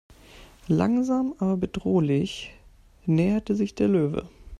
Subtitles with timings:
[0.67, 2.53] Langsam aber bedrohlich
[3.05, 4.27] näherte sich der Löwe.